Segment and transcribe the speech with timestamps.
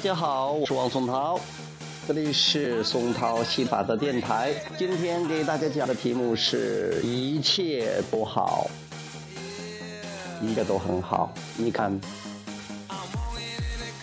[0.00, 1.38] 大家好，我是王松涛，
[2.08, 4.50] 这里是松涛戏法的电台。
[4.78, 8.66] 今天给大家讲的题目是一切都好，
[10.40, 11.30] 一切都很好。
[11.58, 12.00] 你看，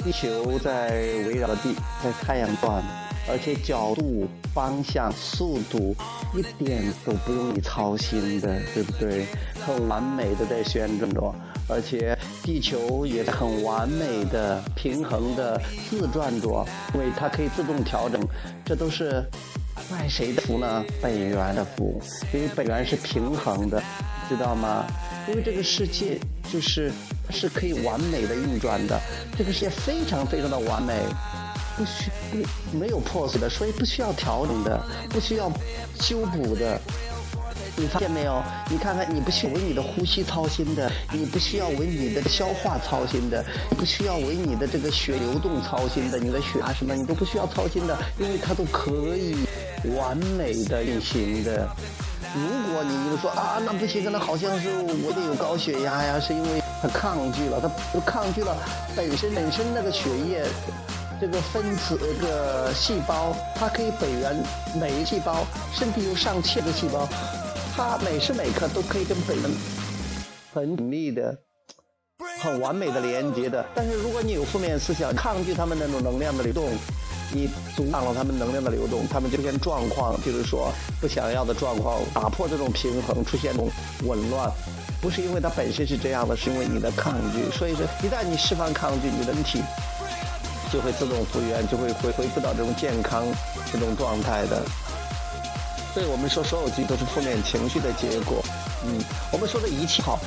[0.04, 0.92] 地球在
[1.26, 1.74] 围绕着地，
[2.04, 2.84] 在太阳转，
[3.28, 5.96] 而且角度、方向、速度
[6.36, 9.26] 一点都不用你操心的，对不对？
[9.66, 11.34] 很完美的在旋转着，
[11.68, 12.18] 而且。
[12.44, 18.26] 地球也很完美的、平衡的自转着，因为它可以自动调整。
[18.64, 19.22] 这都是
[19.92, 20.82] 拜谁的福呢？
[21.02, 22.02] 本源的福，
[22.34, 23.84] 因为本源是平衡的，
[24.30, 24.86] 知道吗？
[25.28, 26.18] 因为这个世界
[26.50, 26.90] 就是
[27.32, 28.98] 是可以完美的运转的，
[29.38, 31.04] 这个世界非常非常的完美，
[31.76, 35.52] 不需不没有破碎的，所以不需要调整的，不需要
[36.00, 36.80] 修补的。
[37.80, 38.42] 你发现没有？
[38.72, 43.46] 你看看，你不需要为你的呼吸操心的，你不需要为你的消化操心的，
[43.78, 49.36] 不需要为你的这个血流动操心的，你的血啊什么你都不需要操心的，因为它都可以
[49.96, 51.70] 完美的运行的。
[52.34, 57.62] 如果你就说啊，那不行，那好像是我得有高血压呀，是因为它抗拒了，
[57.94, 58.58] 它抗拒了
[58.96, 60.44] 本身本身那个血液
[61.22, 64.36] 这个分子这个细胞，它可以本源
[64.80, 67.08] 每一细胞，身体有上千个细胞。
[67.78, 69.52] 它每时每刻都可以跟本人
[70.52, 71.38] 很紧密的、
[72.42, 73.64] 很完美的连接的。
[73.76, 76.72] 但是如果你有负面思想，抗拒他们那种能量的流动，
[77.32, 83.70] 你阻挡了他们能量的流动，他们就出现状况，就是说不想要的状况，打破这种平衡，出现这种
[84.06, 84.52] 紊乱。
[85.00, 87.48] 不是因为它本身是这样的，是因为你的抗拒。
[87.56, 89.62] 所以说，一旦你释放抗拒，你的身体
[90.74, 93.24] 就会自动复原，就会回恢复到这种健康
[93.72, 94.64] 这种状态的。
[95.98, 98.40] 对我们说，所有剧都是负面情绪的结果。
[98.86, 99.02] 嗯，
[99.34, 100.20] 我们说的一切好，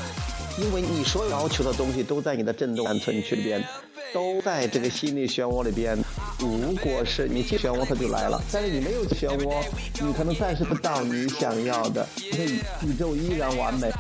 [0.59, 3.65] 因为你所有要求的东西都在你的震动安存区里边。
[4.13, 5.97] 都在这个心理漩涡里边。
[6.41, 9.63] 如果是你进漩涡，它就来了；但是你没有漩涡，
[10.01, 12.07] 你可能暂时不到你想要的。
[12.17, 12.45] 这
[12.87, 13.91] 宇宙依然完美。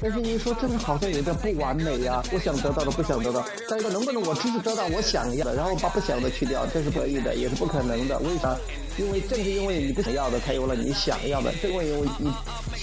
[0.00, 2.22] 但是你说这个好像有点不完美呀？
[2.32, 3.44] 我想得到的不想得到。
[3.68, 6.64] 再一个，能不能我只是得到我想要的，然后把不想的去掉？
[6.66, 8.18] 这是可以的，也是不可能的。
[8.20, 8.56] 为啥？
[8.96, 11.52] 因为正是因为你不想要的，才有了你想要的。
[11.62, 12.30] 正因为你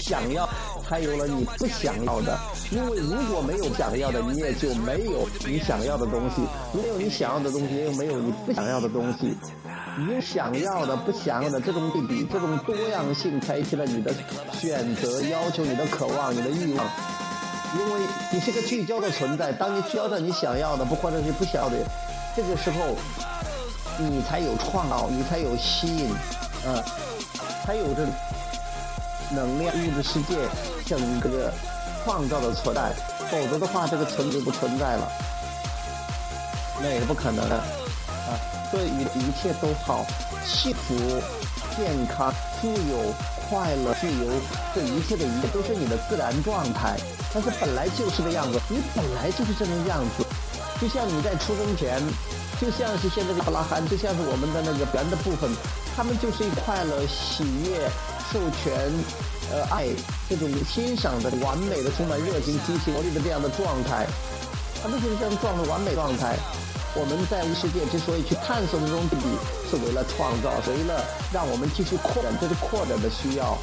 [0.06, 0.48] 想要。
[0.88, 2.38] 才有了你不想要的，
[2.70, 9.36] 因为如果没有想要的，你也就没有你想要的东西；没有你想要的东西，也没有你不想要的东西。
[9.98, 14.14] 你想要的、不想要的这种对比、这种多样性，开启了你的
[14.52, 16.86] 选择、要求、你的渴望、你的欲望。
[17.76, 18.00] 因为
[18.32, 21.76] 你是个聚焦的存在，当你聚焦着你想要的，不或者是不想要的，
[22.36, 22.94] 这个时候，
[23.98, 26.10] 你才有创造，你才有吸引，
[26.64, 26.78] 啊，
[27.64, 28.06] 才有这。
[29.30, 30.36] 能量物质世界
[30.84, 31.52] 整个
[32.04, 32.92] 创造的存在，
[33.30, 35.10] 否则的话，这个存就不存在了，
[36.80, 38.38] 那也是不可能的啊！
[38.70, 40.04] 所以一切都好，
[40.44, 40.94] 幸福、
[41.76, 43.12] 健康、富有、
[43.48, 44.30] 快乐、自由，
[44.74, 46.96] 这一切的一切都是你的自然状态，
[47.32, 50.24] 它是本来就是的样子，你本来就是这个样子，
[50.80, 52.00] 就像你在出生前，
[52.60, 55.50] 就像是现在的阿拉罕，就像是我们的那个圆的部分，
[55.96, 57.90] 他们就是一快乐、喜悦。
[58.32, 58.74] 授权，
[59.52, 59.88] 呃，爱
[60.28, 64.06] 这种欣赏的、完美的、充满热情、激情、活力的这样的状态，
[64.82, 66.36] 他们就是这样状的完美状态。
[66.98, 69.26] 我们在物世界之所以去探索这种对比，
[69.68, 73.56] 是为了创造，为了让我们继续扩展，这是扩展的需要。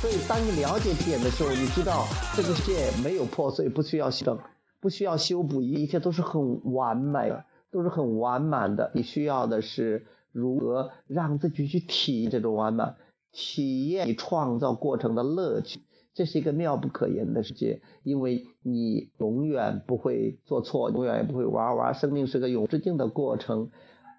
[0.00, 2.06] 所以，当你了解点的时候，你知道
[2.36, 4.38] 这个世界没有破碎，不需要修，
[4.80, 8.90] 不需要修补，一切都是很完美的，都是很完满的。
[8.94, 12.94] 你需要的是如何让自己去体验这种完满。
[13.34, 15.80] 体验你创造过程的乐趣，
[16.14, 21.92] 这是一个妙不可言的世界，因为你永远不会做错，永远也不会玩玩。
[21.92, 23.72] 生命是个永之境的过程，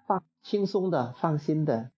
[0.06, 1.90] 放轻松的、放心的、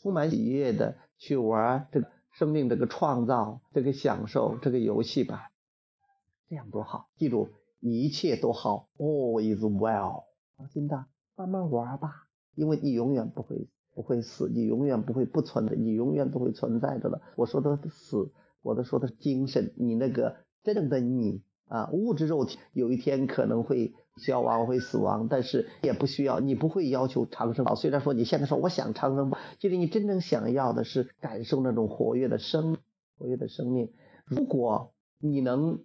[0.00, 5.50] 充满喜悦的去玩这个生命这个创造、这个享受这个游戏吧，
[6.48, 7.10] 这样多好！
[7.18, 7.50] 记住，
[7.80, 10.24] 一切都好，All is well，
[10.56, 11.04] 放心的，
[11.36, 13.68] 慢慢玩吧，因为你永远不会。
[13.94, 17.20] 不会死，你永远不会不存在，你永远都会存在着的。
[17.36, 18.30] 我说的死，
[18.62, 27.64] 我都说的精神，你那个真正的你啊，物质肉体有一天可能会消亡，会死亡，但是也不需要，你不会要求长生。
[27.76, 32.78] 虽然说你现在说我想长生，其实你真正想要的是感受那种活跃的生，
[33.18, 33.92] 活跃的生命。
[34.24, 35.80] 如果你能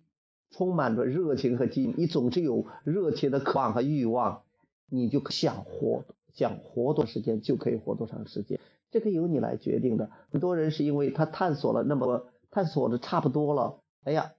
[0.52, 4.44] 充满着热情和激，你总是有热切的渴望和欲望，
[4.90, 6.06] 你就想活。
[6.38, 8.60] 想活多长时间就可以活多长时间，
[8.92, 10.12] 这个由你来决定的。
[10.30, 14.34] 很多人是因为他探索了那么探索的差不多了，哎呀，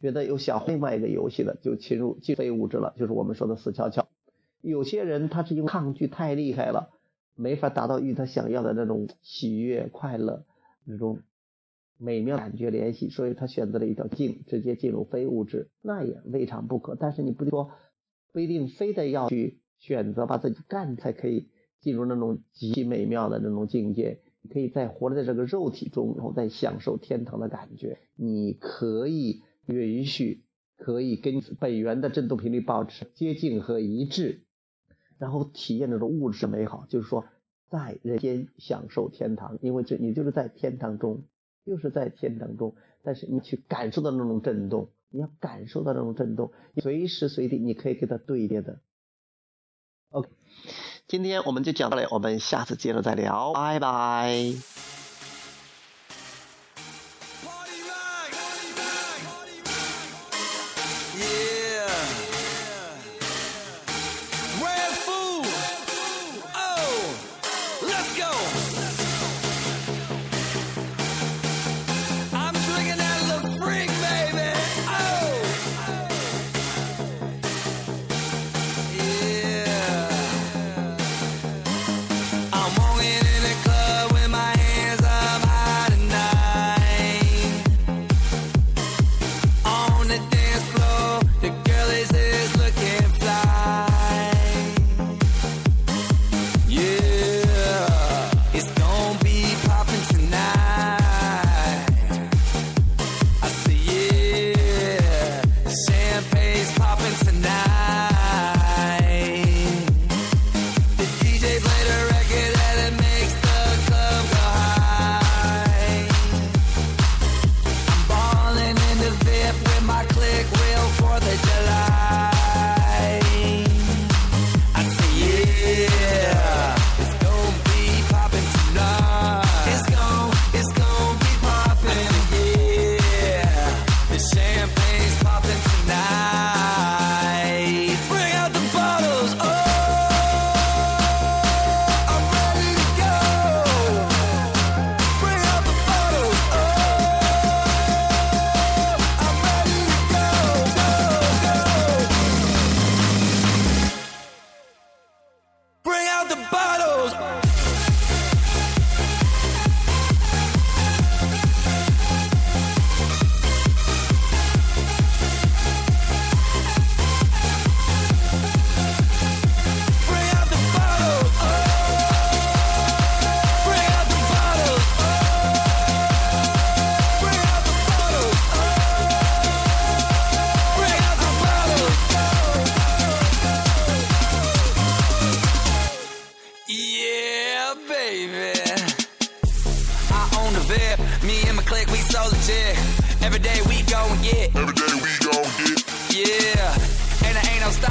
[0.00, 4.08] 觉得有想另外一个游戏了，就侵入进非物质了，就是我们说的死翘翘。
[4.60, 6.90] 有些人他是因为抗拒太厉害了，
[7.36, 10.44] 没法达到与他想要的那种喜悦、快乐
[10.84, 11.20] 那种
[11.98, 16.96] 美妙感觉联系，所以他选择了一条径，直接进入非物质，那也未尝不可。
[16.96, 17.70] 但是你不说，
[18.32, 24.22] 不一定非得要去选择把自己干才可以进入那种极美妙的那种境界。
[24.40, 27.98] 你可以在活在这个肉体中，然后再享受天堂的感觉。
[28.16, 30.44] 你可以允许，
[30.78, 34.44] 可以跟本源的振动频率保持接近和一致，
[35.18, 36.86] 然后体验那种物质美好。
[36.88, 37.26] 就是说，
[37.68, 41.24] 在人间享受天堂，因为这你就是在天堂中，
[41.66, 42.74] 就是在天堂中。
[43.02, 48.80] 但是你去感受到那种震动，你要感受到那种震动，随时随地你可以跟它对列的。
[50.14, 50.28] OK。
[51.06, 54.54] 今天我们就讲到这里，我们下次接着再聊，拜拜。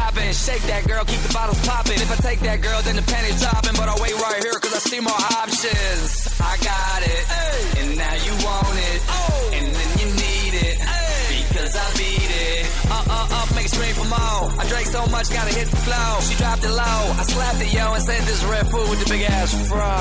[0.03, 0.33] And there ain't no stopping.
[0.33, 1.99] Shake that girl, keep the bottles popping.
[2.01, 3.75] If I take that girl, then the panties dropping.
[3.75, 6.27] But I'll wait right here, cause I see more options.
[6.39, 7.23] I got it.
[7.23, 7.81] Hey.
[7.81, 8.99] And now you want it.
[9.07, 9.57] Oh.
[9.57, 10.77] And then you need it.
[10.79, 11.45] Hey.
[11.47, 12.63] Because I beat it.
[12.89, 14.43] Uh, uh, up, make it scream for more.
[14.59, 16.11] I drank so much, gotta hit the flow.
[16.27, 16.99] She dropped it low.
[17.15, 19.95] I slapped it, yo, and said this red food with the big ass fro.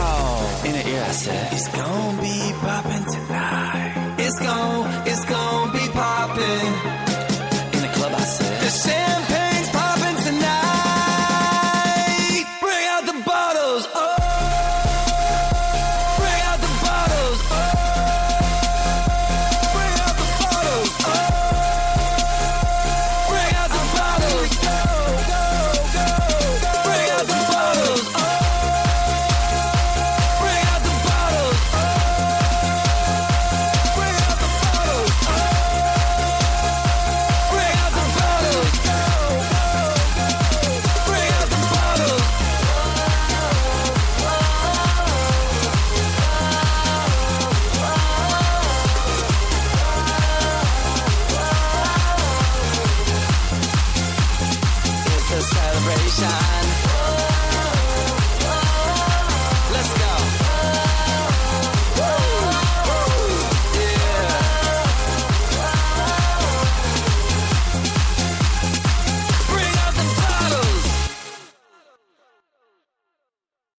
[0.67, 4.17] In her ear, I said, It's gonna be popping tonight.
[4.19, 6.92] It's gon' it's gon' be poppin'.
[55.83, 57.02] celebration.